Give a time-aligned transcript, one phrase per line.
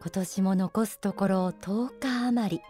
[0.00, 2.62] 今年も残すところ10日余り。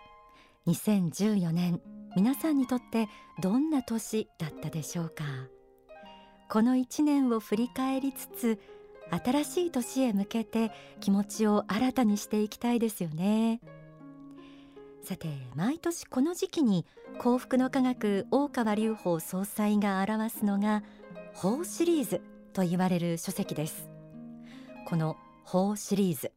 [0.73, 1.81] 2014年
[2.17, 3.09] 皆さんにとって
[3.41, 5.25] どんな年だったでしょうか？
[6.49, 8.59] この1年を振り返りつつ
[9.11, 13.61] 新しい年へ向けて気持ちを新たにしていきたいですよね。
[15.05, 16.85] さて毎年この時期に
[17.19, 20.83] 幸福の科学大川隆法総裁が表すのが
[21.37, 22.23] 法シリーズ
[22.55, 23.91] と言われる書籍です。
[24.87, 26.33] この法シリーズ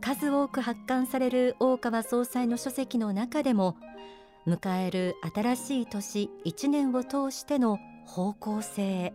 [0.00, 3.76] 数多く発刊される大川総裁の書籍の中でも
[4.44, 9.14] 迎える新しい年1年を通しての方向性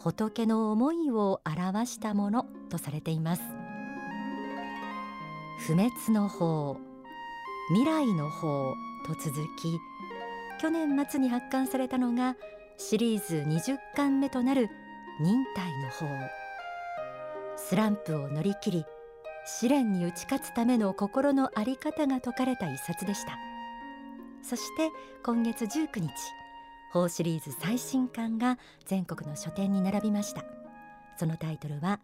[0.00, 3.42] 仏の思いを表したものとされています。
[5.60, 6.78] 不滅の法
[7.68, 8.74] 未来の法
[9.06, 9.78] と続き
[10.60, 12.36] 去年末に発刊されたのが
[12.80, 14.70] シリーズ20巻目となる
[15.20, 16.06] 忍耐の法。
[17.56, 18.86] スランプを乗り切り
[19.44, 23.36] 試練に打ち勝つための心の在り方が説かれた一冊でした。
[24.42, 24.90] そして
[25.24, 26.08] 今月19日
[26.92, 30.44] 法シリーズ最新刊が全国の書店に並びました。
[31.16, 31.98] そのタイトルは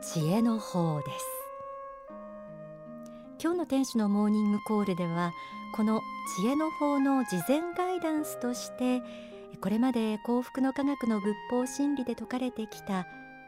[0.00, 1.26] 知恵の法です。
[3.38, 5.32] 今日の天使のモーニングコールでは
[5.76, 6.00] この
[6.40, 9.02] 知恵の法の事前ガイダンスとして
[9.60, 13.06] これまで幸福の科学の仏法真理で説かれてきた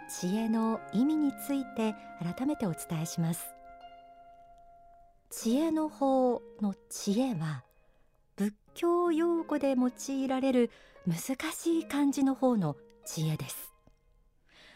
[0.08, 3.54] 知恵の意味について改めてお伝えします。
[5.30, 7.62] 知恵の法の知恵は
[8.36, 10.70] 仏教用語で用いられる
[11.06, 13.72] 難しい漢字の方の知恵です、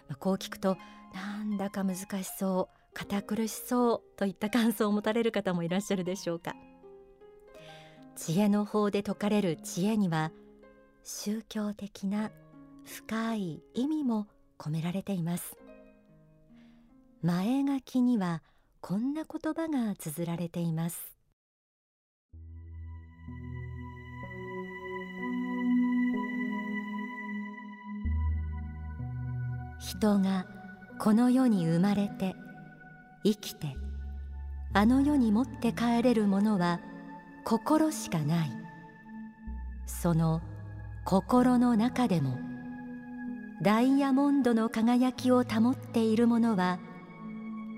[0.08, 0.76] まあ、こう聞くと
[1.12, 2.06] なんだか難し
[2.38, 6.54] そう堅苦しそうといった感想を持たれる方もいらっしゃるでしょうか。
[8.16, 10.30] 知恵の法で説かれる知恵には
[11.06, 12.30] 宗教的な
[12.86, 14.26] 深い意味も
[14.58, 15.54] 込められています。
[17.20, 18.42] 前書きには
[18.80, 21.14] こんな言葉が綴られています。
[29.78, 30.46] 人が
[30.98, 32.34] この世に生まれて
[33.24, 33.76] 生きて
[34.72, 36.80] あの世に持って帰れるものは
[37.44, 38.50] 心しかない。
[39.86, 40.40] その
[41.04, 42.38] 心の中でも
[43.62, 46.78] ダイヤモンドの輝きを保っているものは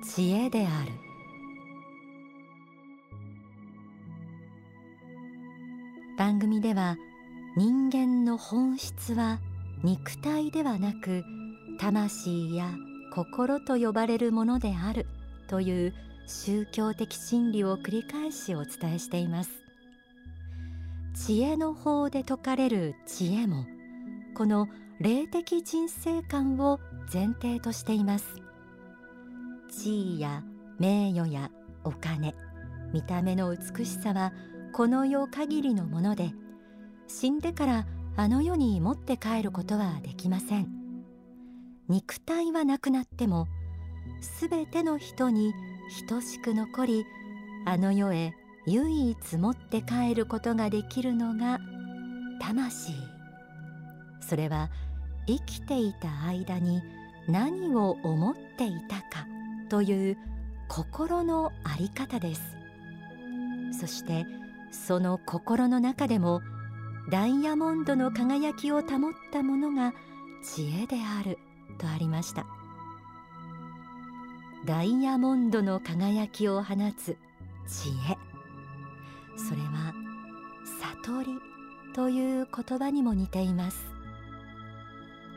[0.05, 0.93] 知恵である。
[6.17, 6.97] 番組では
[7.57, 9.41] 人間の本質は
[9.83, 11.25] 肉体ではなく
[11.79, 12.71] 魂や
[13.13, 15.07] 心と呼ばれるものである
[15.49, 15.95] という
[16.27, 19.66] 宗教的真理を繰り返しお伝えしています。
[21.17, 23.65] 知恵の方で説かれる知恵も
[24.35, 24.69] この
[25.01, 26.79] 霊的人生観を
[27.13, 28.27] 前提としています。
[29.71, 30.45] 地位や
[30.79, 31.51] 名誉や
[31.85, 32.35] お金
[32.93, 34.33] 見た目の美しさは
[34.73, 36.33] この世限りのもので
[37.09, 40.69] 死んでからあの世に持って帰ることはできません。
[41.89, 43.49] 肉体はなくなっても
[44.21, 45.55] すべての人に
[46.09, 47.05] 等しく残り
[47.65, 48.35] あの世へ
[48.67, 51.61] 唯一持って帰ることができるのが
[52.41, 52.93] 魂。
[54.21, 54.71] それは
[55.27, 56.83] 生きていた間に
[57.29, 59.27] 何を思っていたか
[59.69, 60.19] という
[60.69, 62.57] 心の在り方です。
[63.79, 64.27] そして
[64.71, 66.43] その心の中でも
[67.11, 69.93] ダイヤモンドの輝きを保ったものが
[70.43, 71.39] 知恵である
[71.79, 72.47] とありました。
[74.65, 77.17] ダイヤモンドの輝きを放つ
[77.69, 78.26] 知恵。
[79.37, 79.95] それは
[81.05, 81.39] 悟り
[81.95, 83.87] という言葉にも似ています。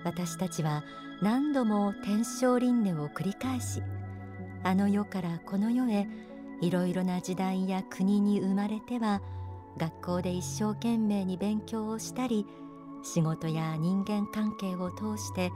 [0.03, 0.83] 私たちは
[1.21, 3.81] 何度も天正輪廻を繰り返し
[4.63, 6.07] あの世からこの世へ
[6.61, 9.21] いろいろな時代や国に生まれては
[9.77, 12.45] 学校で一生懸命に勉強をしたり
[13.03, 15.51] 仕事や人間関係を通して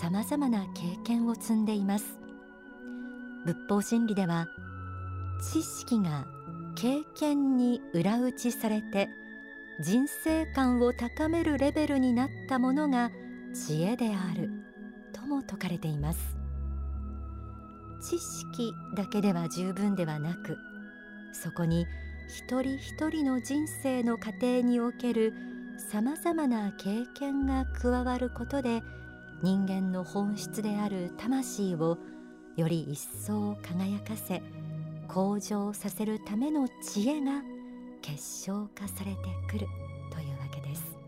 [0.00, 2.18] さまざまな経験を積んでいます。
[3.46, 4.46] 仏法真理では
[5.52, 6.26] 知識が
[6.80, 9.08] 経験に裏打ちされて
[9.80, 13.10] 人生観を高めるレベルになったものが
[13.52, 14.48] 知恵である
[15.12, 16.38] とも説かれています。
[18.00, 20.56] 知識だけでは十分ではなく
[21.32, 21.84] そこに
[22.28, 25.34] 一人一人の人生の過程における
[25.90, 28.84] さまざまな経験が加わることで
[29.42, 31.98] 人間の本質である魂を
[32.56, 34.42] より一層輝かせ
[35.08, 37.42] 向上させるための知恵が
[38.02, 39.18] 結晶化されて
[39.48, 39.66] くる
[40.12, 40.98] というわけです。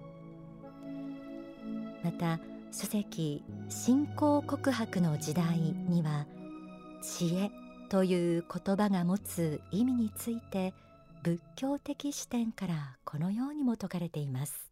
[2.02, 2.41] また
[2.73, 6.26] 書籍信仰告白の時代には
[7.02, 7.50] 知恵
[7.88, 10.73] という言葉が持つ意味について
[11.23, 14.70] 仏教的視点からこのようにも説かれています。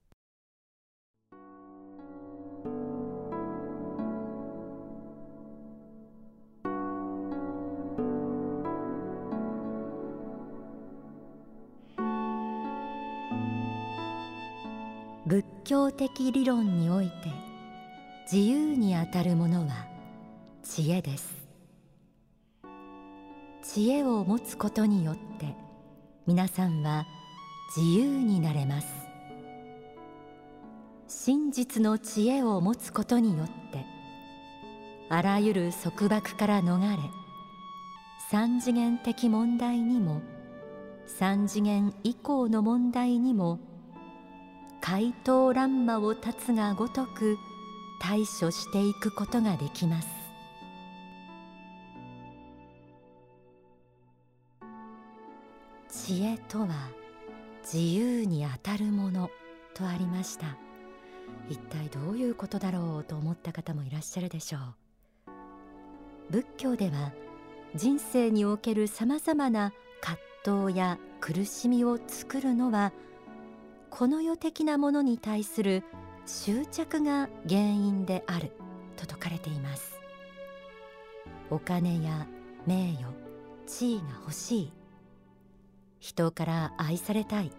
[15.68, 17.12] 教的理論において
[18.24, 19.84] 自由にあたるものは
[20.62, 21.46] 知恵です。
[23.62, 25.54] 知恵を持つことによって
[26.26, 27.04] 皆さんは
[27.76, 28.86] 自由になれます。
[31.06, 33.84] 真実の知恵を持つことによって
[35.10, 36.96] あらゆる束縛から逃れ
[38.30, 40.22] 三次元的問題にも
[41.06, 43.60] 三次元以降の問題にも
[44.90, 47.36] 怪盗乱魔を断つがごとく
[48.00, 50.08] 対処していくことができます。
[55.90, 56.68] 知恵とは
[57.62, 59.30] 自由にあたるもの
[59.74, 60.56] とありました。
[61.50, 65.32] 一体どういうことだろうと思った方もいらっしゃるでしょう。
[66.30, 67.12] 仏教では
[67.74, 72.94] 人生におけるさまざまな葛藤や苦しみを作るのは
[73.90, 75.82] この世的なものに対する
[76.26, 78.52] 執着が原因である
[78.96, 79.98] と説かれています。
[81.50, 82.26] お金や
[82.66, 83.06] 名誉
[83.66, 84.72] 地位が欲しい。
[86.00, 87.50] 人から愛されたい。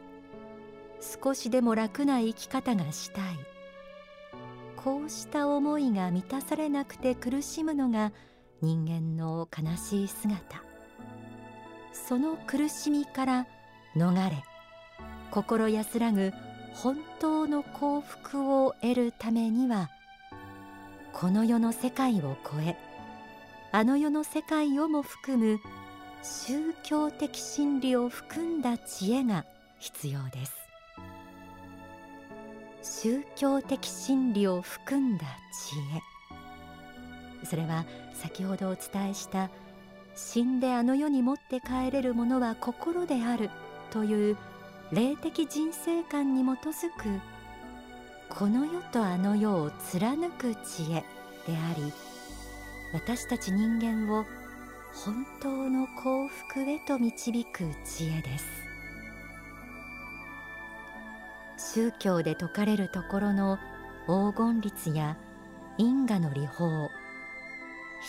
[1.24, 3.24] 少しでも楽な生き方がしたい。
[4.76, 8.12] こうした思いが満たされなくて苦しむのが
[8.62, 10.64] 人間の悲しい姿。
[11.92, 13.48] その苦しみから
[13.96, 14.44] 逃れ
[15.32, 16.34] 心安らぐ
[16.74, 19.90] 本当の幸福を得るためには
[21.14, 22.78] この世の世界を超え
[23.72, 25.60] あの世の世界をも含む
[26.24, 29.46] 宗教的真理を含んだ知恵が
[29.78, 30.60] 必要です。
[32.82, 35.78] 宗教的真理を含んだ知
[37.44, 37.46] 恵。
[37.46, 39.50] それは先ほどお伝えした
[40.16, 43.50] 死んであの世に持って帰れるものは心である
[43.92, 44.38] という
[44.92, 47.22] 霊的人生観に基づく
[48.28, 51.04] この世とあの世を貫く知恵
[51.46, 51.94] であり
[52.94, 54.26] 私たち人間を
[55.06, 58.46] 本当の幸福へと導く知恵です。
[61.76, 63.60] 宗教で説かれるところの
[64.08, 65.18] 黄金律や
[65.78, 66.90] 因果の理法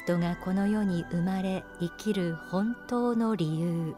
[0.07, 3.95] 人がこの世に生まれ生きる本当の理由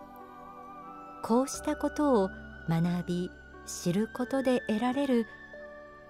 [1.22, 2.30] こうしたことを
[2.68, 3.30] 学び
[3.66, 5.26] 知ることで得られる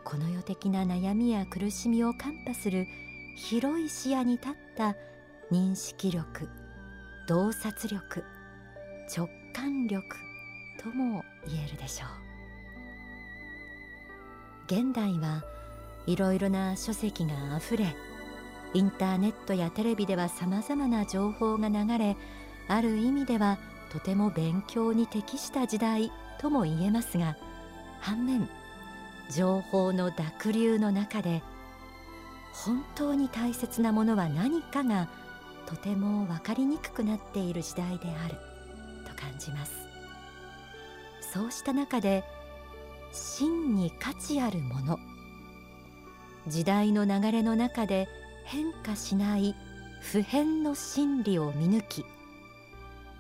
[0.05, 2.87] この世的な悩みや苦しみを看破する
[3.37, 4.97] 広い視野に立った
[5.51, 6.49] 認識力
[7.29, 8.25] 洞察力
[9.15, 10.05] 直感力
[10.83, 12.23] とも言えるでしょう。
[14.67, 15.45] 現代は
[16.07, 17.95] いろいろな書籍があふれ
[18.75, 22.17] インターネットやテレビではさまざまな情報が流れ
[22.69, 23.59] ある意味では
[23.91, 26.11] とても勉強に適した時代。
[26.43, 27.37] とも言えますが
[28.01, 28.49] 反面
[29.31, 31.43] 情報の濁流の中で
[32.53, 35.09] 本当に大切なものは何かが
[35.67, 38.35] とても分かりにくくなっている時代である
[39.07, 39.73] と感じます。
[41.33, 42.25] そうした中で
[43.13, 44.99] 真に価値あるもの
[46.47, 48.09] 時代の流れの中で
[48.45, 49.55] 変化しない
[50.03, 52.05] 普遍の真理を見抜き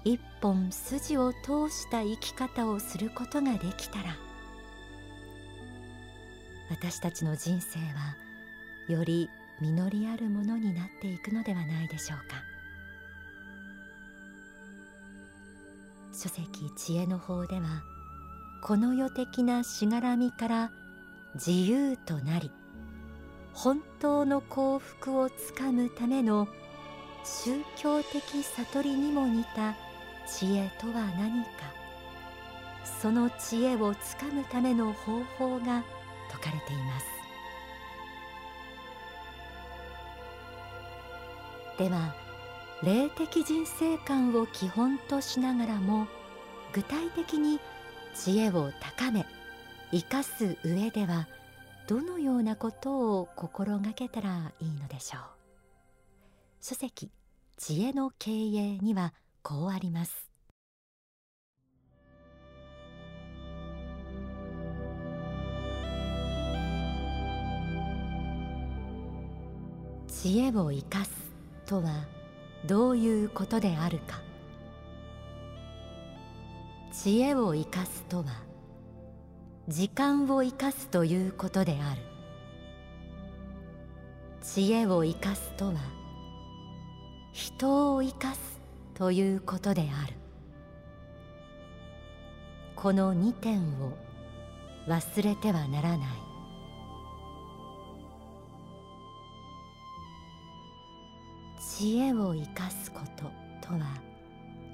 [0.04, 4.16] 一本筋を通した生き方をすることができたら
[6.70, 8.16] 私たちの人生は
[8.88, 9.28] より
[9.60, 12.42] 実りあるものになっていくのではないでしょうか。
[16.12, 17.82] 書籍知恵の法では
[18.62, 20.70] この世的なしがらみから
[21.34, 22.50] 自由となり
[23.52, 26.48] 本当の幸福をつかむための
[27.24, 29.74] 宗教的悟りにも似た
[30.26, 31.82] 知恵とは何か。
[32.84, 35.82] その知恵をつかむための方法が
[36.28, 37.06] 説かれています。
[41.78, 42.14] では
[42.82, 46.06] 霊的人生観を基本としながらも
[46.72, 47.60] 具体的に
[48.14, 49.26] 知恵を高め
[49.90, 51.28] 生かす上では
[51.88, 55.22] どのようなことを心がけたらいいのでしょう。
[56.60, 57.10] 書籍
[57.56, 59.12] 知恵の経営には
[59.42, 60.30] こうあります。
[70.06, 71.10] 知恵を生かす
[71.66, 72.06] とは
[72.64, 74.20] どういうことであるか。
[76.92, 78.24] 知恵を生かすとは
[79.66, 82.02] 時間を生かすということである。
[84.42, 85.74] 知恵を生かすとは
[87.32, 88.61] 人を生かす
[89.02, 90.14] ということである。
[92.76, 93.98] この2点を
[94.86, 96.08] 忘れてはならない。
[101.60, 103.24] 知恵を生かすこと
[103.66, 104.00] とは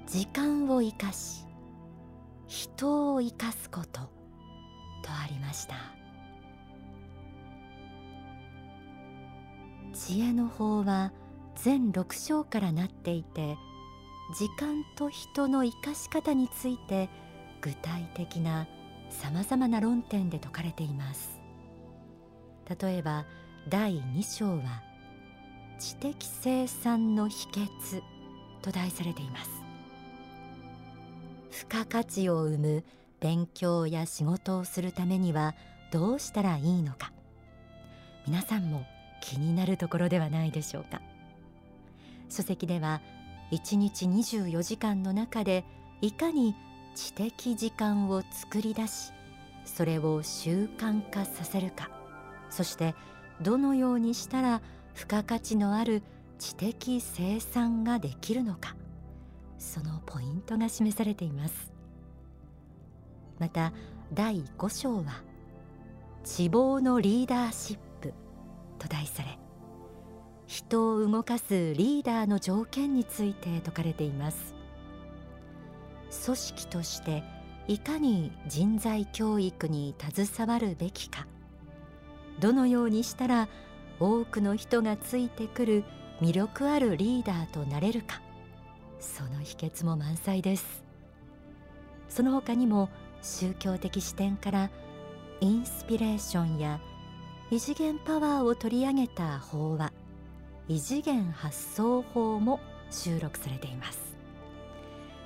[0.05, 1.47] 時間を生かし
[2.45, 4.09] 人を生かすことと
[5.07, 5.73] ありました。
[9.95, 11.13] 知恵の法は
[11.55, 13.57] 全6章からなっていて
[14.31, 17.09] 時間と人の生かし方について
[17.61, 18.67] 具体的な
[19.09, 21.39] さまざまな論点で説かれています。
[22.79, 23.25] 例えば
[23.67, 24.83] 第2章は
[25.79, 28.03] 知的生産の秘訣
[28.61, 29.49] と題されています。
[31.51, 32.83] 付加価値を生む
[33.19, 35.55] 勉強や仕事をするためには
[35.91, 37.11] どうしたらいいのか。
[38.27, 38.85] 皆さんも
[39.21, 41.01] 気になるところではないでしょうか。
[42.29, 43.01] 書籍では
[43.51, 45.65] 1日24時間の中で
[46.01, 46.55] いかに
[46.95, 49.11] 知的時間を作り出し
[49.65, 51.89] それを習慣化させるか。
[52.49, 52.95] そして
[53.41, 54.61] どのようにしたら
[54.95, 56.01] 付加価値のある
[56.39, 58.75] 知的生産ができるのか。
[59.57, 61.71] そのポイントが示されています。
[63.39, 63.73] また
[64.13, 65.23] 第5章は
[66.23, 68.13] 「希望のリーダーシップ」
[68.79, 69.37] と題され
[70.59, 74.53] 人を動かすリーダーの条件について説かれています。
[76.25, 77.23] 組織として
[77.69, 81.27] いかに人材教育に携わるべきか。
[82.41, 83.47] どのようにしたら
[84.01, 85.83] 多くの人がついてくる
[86.19, 88.21] 魅力あるリーダーとなれるか。
[88.99, 90.83] その秘訣も満載です。
[92.09, 92.89] その他にも
[93.21, 94.69] 宗教的視点から
[95.39, 96.81] インスピレーションや
[97.49, 99.98] 異次元パワーを取り上げた法話。
[100.69, 102.59] 異次元発想法も
[102.91, 104.15] 収録されています。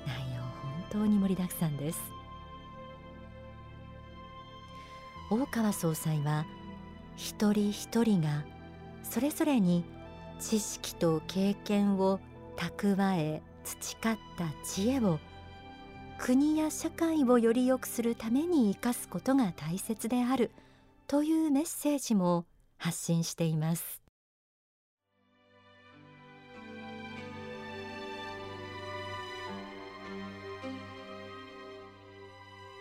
[0.07, 1.99] 内容本当に盛りだくさんです。
[5.29, 6.45] 大川総裁は
[7.17, 8.45] 一人一人が
[9.03, 9.83] それぞれに
[10.39, 12.21] 知識と経験を
[12.55, 15.19] 蓄え培った知恵を
[16.19, 20.51] 国や社会をより良くするために生かすことが大切である
[21.07, 22.45] というメッセージも
[22.77, 24.02] 発信しています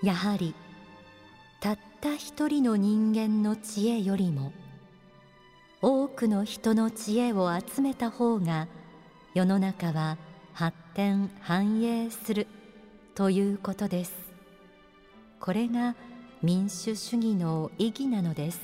[0.03, 0.55] やはり
[1.61, 4.53] たった一人の人間の知恵よりも
[5.81, 8.67] 多くの人の知恵を集めた方が
[9.35, 10.19] 世の中は
[10.53, 12.49] 発展繁栄する
[13.15, 14.13] ということです。
[15.41, 15.95] これが
[16.43, 18.61] 民主主義の意義なのです。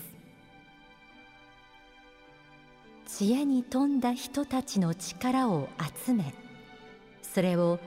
[3.06, 5.68] 知恵に富んだ人たちの力を
[6.04, 6.34] 集め
[7.22, 7.78] それを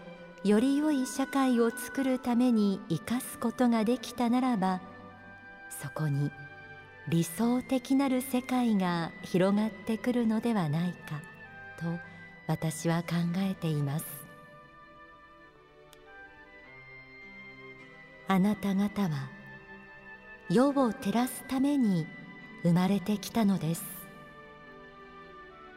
[0.44, 4.82] より良い社会を作るために生かすことができたならば
[5.70, 6.32] そこに
[7.08, 11.22] 理想的なる世界が広がってくるのではないか
[11.80, 11.86] と
[12.48, 14.06] 私は考えています。
[18.28, 19.30] あなた方は
[20.50, 22.08] 世を照らすために
[22.64, 23.84] 生まれてきたのです。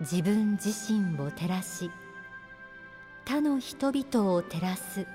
[0.01, 1.91] 自分自身を照らし
[3.25, 5.07] 他の人々を照らす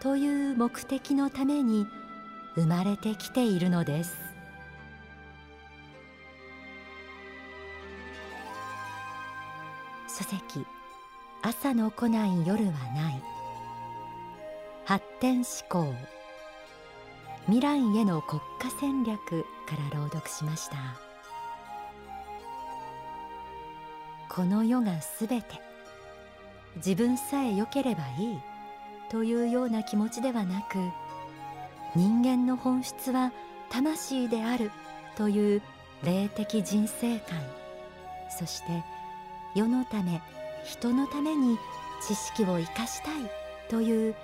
[0.00, 1.86] という目的のために
[2.54, 4.16] 生まれてきているのです。
[10.08, 10.66] 書籍
[11.42, 13.22] 朝の来ない夜はない。
[14.84, 15.94] 発展思考
[17.46, 20.76] 未来への国家戦略から朗読しました。
[24.28, 25.71] この世がすべて
[26.76, 28.40] 自分さえ良ければいい。
[29.10, 30.78] というような気持ちではなく
[31.94, 33.30] 人間の本質は
[33.70, 34.70] 魂である。
[35.16, 35.62] という
[36.02, 37.38] 霊的人生観。
[38.30, 38.82] そして
[39.54, 40.22] 世のため
[40.64, 41.58] 人のために
[42.06, 43.30] 知識を生かしたい。
[43.68, 44.14] という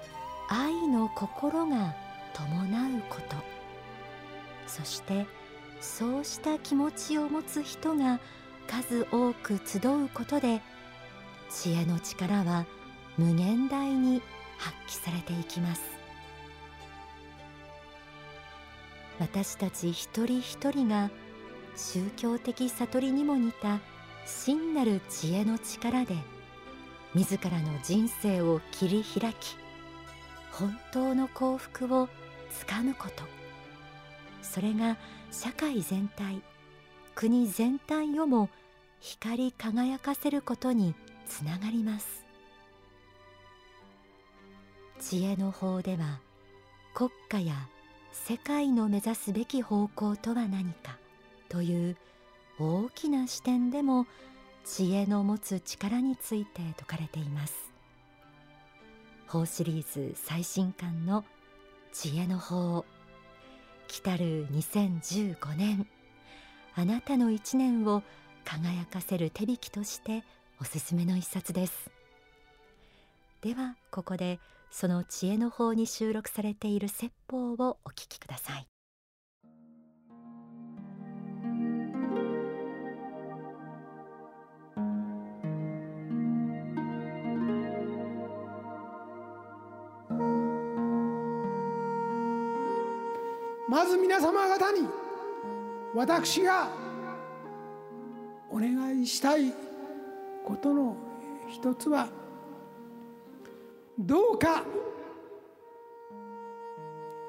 [0.49, 1.95] 愛の心が
[2.33, 3.37] 伴うこと。
[4.67, 5.27] そして
[5.81, 8.21] そうした気持ちを持つ人が
[8.67, 10.61] 数多く集うことで
[11.51, 12.67] 知恵の力は
[13.17, 14.23] 無限大に
[14.59, 15.83] 発揮されていきます。
[19.19, 21.11] 私たち一人一人が
[21.77, 23.81] 宗教的悟りにも似た
[24.27, 26.15] 真なる知恵の力で
[27.15, 29.57] 自らの人生を切り開き
[30.53, 32.09] 本当の幸福を
[32.51, 33.25] つかむこと。
[34.43, 34.97] それが
[35.31, 36.43] 社会全体
[37.15, 38.49] 国全体をも
[39.01, 40.95] 光り輝かせることに
[41.29, 42.27] つながります。
[45.01, 46.21] 知恵の法では
[46.95, 47.69] 国家や
[48.13, 50.99] 世界の目指すべき方向とは何か
[51.49, 51.97] という
[52.59, 54.07] 大きな視点でも
[54.65, 57.55] 知恵の持つ力について説かれています。
[59.29, 61.25] 法シリーズ最新刊の
[61.93, 62.85] 知恵の法。
[63.87, 65.87] 来たる2015年。
[66.75, 68.03] あなたの一年を
[68.45, 70.23] 輝かせる手引きとして
[70.61, 71.91] おすすめの一冊です。
[73.43, 78.67] ではここでその知恵の法に収録されている説法をお聞きください。
[93.69, 94.89] まず皆様方に
[95.95, 96.69] 私が
[98.51, 99.68] お願いしたい
[100.49, 100.97] ことの
[101.47, 102.09] 一つは
[103.99, 104.65] どうか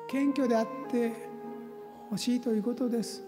[0.07, 1.11] 謙虚であって
[2.09, 3.21] ほしいということです。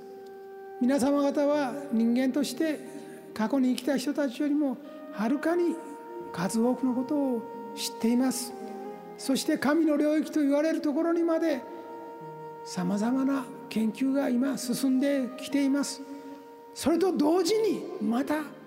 [0.80, 2.80] 皆様方は人間として
[3.34, 4.78] 過去に生きた人たちよりも
[5.12, 5.76] はるかに
[6.32, 7.42] 数多くのことを
[7.76, 8.54] 知っています。
[9.18, 11.62] そして神の領域と言われるところにまで
[12.64, 16.02] さまざまな研究が今進んできています。
[16.74, 18.61] それと同時にまた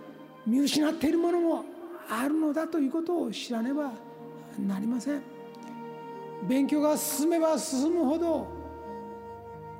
[0.47, 1.65] 見失っているものも
[2.09, 3.93] あるのだということを知らねば
[4.59, 5.23] なりません。
[6.47, 8.47] 勉強が進めば進むほど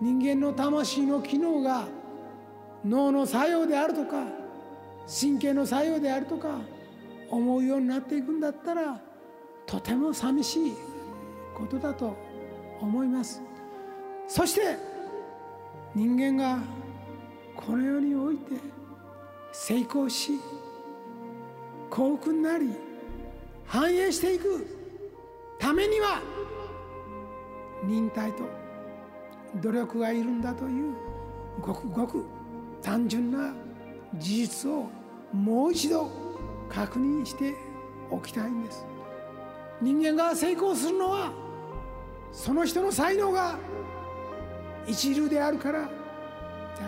[0.01, 1.87] 人間の魂の機能が
[2.85, 4.25] 脳の作用であるとか
[5.21, 6.59] 神経の作用であるとか
[7.29, 9.01] 思うようになっていくんだったら
[9.67, 10.73] とても寂しい
[11.55, 12.17] ことだと
[12.81, 13.43] 思います。
[14.27, 14.77] そして
[15.95, 16.59] 人間が
[17.55, 18.55] この世において
[19.57, 20.41] 成功し
[21.89, 22.75] 幸福になり
[23.65, 24.67] 繁栄していく
[25.61, 26.21] ためには
[27.85, 28.43] 忍耐と
[29.63, 30.95] 努力がいるんだという
[31.61, 32.25] ごくごく
[32.83, 33.55] 単純な
[34.17, 34.91] 事実を
[35.33, 36.11] もう一度
[36.69, 37.55] 確認して
[38.11, 38.85] おきたいんです。
[39.81, 41.33] 人間が成功するのは
[42.33, 43.57] その人の才能が
[44.87, 45.89] 一流であるからだ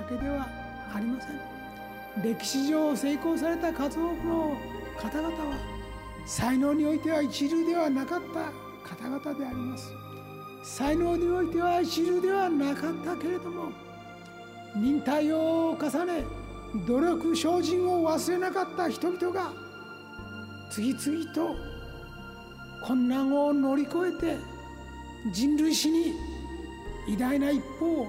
[0.09, 0.49] けでは
[0.93, 1.56] ありません。
[2.23, 4.57] 歴史上成功された数多くの
[4.99, 5.57] 方々は
[6.25, 9.93] 才能においては一流ではなかった方々であります。
[10.67, 13.71] 才能においては一流ではなかったけれども
[14.75, 16.25] 忍耐を重ね
[16.87, 19.53] 努力精進を忘れなかった人々が
[20.71, 21.55] 次々と
[22.85, 24.37] 困難を乗り越えて
[25.33, 26.13] 人類史に
[27.09, 28.07] 偉大な一歩を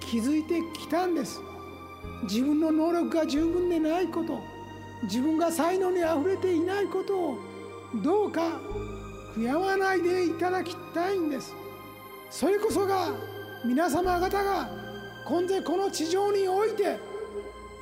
[0.00, 1.38] 築いてきたんです。
[2.24, 4.42] 自分の能力が十分でないこと
[5.02, 7.38] 自分が才能にあふれていないことを
[8.02, 8.60] どうか
[9.36, 11.54] 悔やまないでいただきたいんです。
[12.30, 13.12] それこそが
[13.64, 14.68] 皆様方が
[15.26, 16.98] 今世この地上において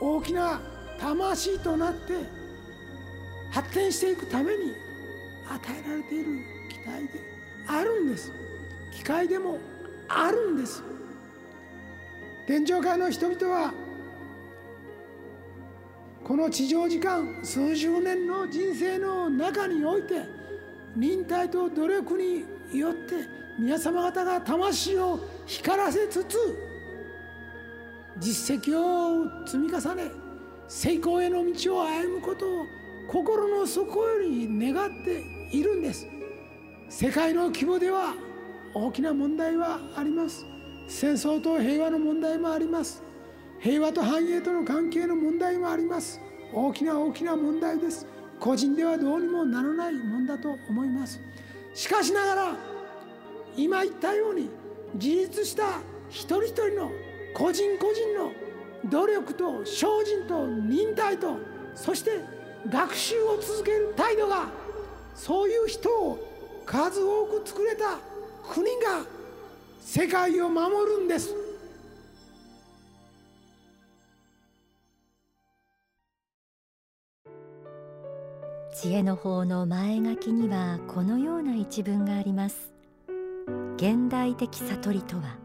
[0.00, 0.60] 大きな
[0.98, 2.14] 魂となって
[3.50, 4.72] 発展していくために
[5.48, 6.24] 与えられている
[6.70, 7.20] 期待で
[7.66, 8.32] あるんです。
[8.92, 9.58] 機会でも
[10.08, 10.82] あるんです。
[12.46, 13.72] 天上界の人々は
[16.32, 20.22] この地上時間数十年の人生の中において
[20.96, 23.16] 忍耐と努力によって
[23.58, 26.38] 皆様方が魂を光らせつつ
[28.18, 30.10] 実績を積み重ね
[30.68, 32.64] 成功への道を歩むことを
[33.08, 35.22] 心の底より願って
[35.54, 36.06] いるんです。
[36.88, 38.14] 世界の規模では
[38.72, 40.46] 大きな問題はあります。
[40.88, 43.11] 戦争と平和の問題もあります。
[43.62, 46.20] 平和と繁栄との関係の問題もあります。
[46.52, 48.08] 大きな大きな問題です。
[48.40, 51.20] 個人ではどうにもならないもんだと思います。
[51.72, 52.56] しかしながら
[53.56, 54.50] 今言ったように
[54.94, 55.78] 自立した
[56.10, 56.90] 一人一人の
[57.34, 58.32] 個人個人の
[58.90, 61.36] 努力と精進と忍耐と
[61.76, 62.20] そして
[62.68, 64.48] 学習を続ける態度が
[65.14, 66.18] そういう人を
[66.66, 67.96] 数多く作れた
[68.52, 69.06] 国が
[69.80, 71.41] 世界を守るんです。
[78.82, 82.74] 知恵の法の前書きにはこのような一文があります。
[83.76, 85.38] 現代的悟りとは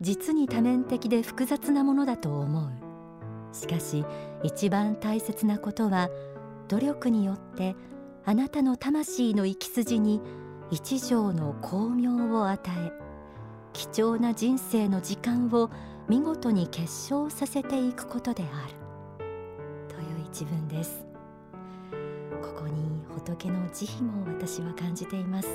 [0.00, 2.72] 実に多面的で複雑なものだと思う。
[3.54, 4.06] しかし
[4.42, 6.08] 一番大切なことは
[6.68, 7.76] 努力によって
[8.24, 10.22] あなたの魂の生き筋に
[10.70, 12.90] 一条の光明を与え
[13.74, 15.68] 貴重な人生の時間を
[16.08, 18.74] 見事に結晶させていくことである。
[19.94, 21.11] という一文です。
[23.24, 25.48] 仏の慈悲も私は感じています。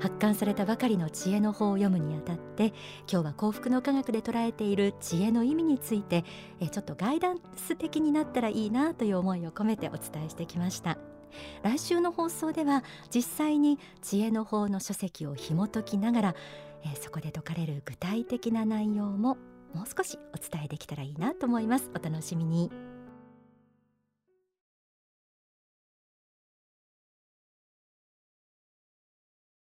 [0.00, 2.74] 発刊されたばかりの知恵の法を読むにあたって
[3.10, 6.24] 今日は幸福の科学で捉えている知恵の意味について
[6.70, 10.98] ちょっとガイダンス的になったらいいなという思いを込めてお伝えしてきました。
[11.62, 16.34] 来週の放送では実際に知恵の法の書籍を紐解きながら
[17.00, 19.36] そこで説かれる具体的な内容も
[19.74, 21.90] もう少しお伝えできたらいいなと思います。
[21.94, 22.85] お楽しみに。